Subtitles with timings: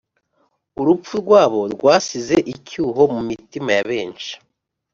[0.79, 4.31] urupfu rwabo rwasize icyuho mu mitima ya benshi